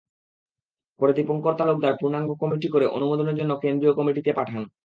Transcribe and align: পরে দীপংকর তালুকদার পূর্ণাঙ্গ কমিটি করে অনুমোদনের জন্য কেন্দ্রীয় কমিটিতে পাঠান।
পরে 0.99 1.11
দীপংকর 1.17 1.53
তালুকদার 1.59 1.97
পূর্ণাঙ্গ 1.99 2.29
কমিটি 2.41 2.67
করে 2.73 2.85
অনুমোদনের 2.97 3.37
জন্য 3.39 3.51
কেন্দ্রীয় 3.63 3.93
কমিটিতে 3.95 4.31
পাঠান। 4.39 4.61